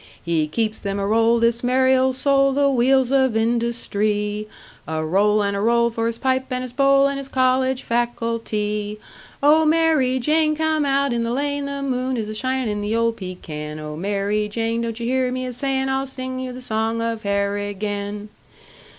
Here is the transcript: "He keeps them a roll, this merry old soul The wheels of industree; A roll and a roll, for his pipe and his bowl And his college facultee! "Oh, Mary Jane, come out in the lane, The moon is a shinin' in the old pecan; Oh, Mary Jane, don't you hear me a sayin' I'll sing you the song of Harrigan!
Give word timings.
"He 0.25 0.47
keeps 0.47 0.79
them 0.79 0.97
a 0.97 1.05
roll, 1.05 1.37
this 1.37 1.63
merry 1.63 1.95
old 1.95 2.15
soul 2.15 2.53
The 2.53 2.71
wheels 2.71 3.11
of 3.11 3.33
industree; 3.33 4.47
A 4.87 5.05
roll 5.05 5.43
and 5.43 5.55
a 5.55 5.59
roll, 5.59 5.91
for 5.91 6.07
his 6.07 6.17
pipe 6.17 6.45
and 6.49 6.63
his 6.63 6.73
bowl 6.73 7.05
And 7.07 7.19
his 7.19 7.27
college 7.27 7.83
facultee! 7.87 8.97
"Oh, 9.43 9.63
Mary 9.63 10.17
Jane, 10.17 10.55
come 10.55 10.85
out 10.85 11.13
in 11.13 11.23
the 11.23 11.29
lane, 11.29 11.67
The 11.67 11.83
moon 11.83 12.17
is 12.17 12.29
a 12.29 12.33
shinin' 12.33 12.67
in 12.67 12.81
the 12.81 12.95
old 12.95 13.17
pecan; 13.17 13.77
Oh, 13.79 13.95
Mary 13.95 14.47
Jane, 14.49 14.81
don't 14.81 14.99
you 14.99 15.05
hear 15.05 15.31
me 15.31 15.45
a 15.45 15.53
sayin' 15.53 15.87
I'll 15.87 16.07
sing 16.07 16.39
you 16.39 16.51
the 16.51 16.61
song 16.63 16.99
of 16.99 17.21
Harrigan! 17.21 18.29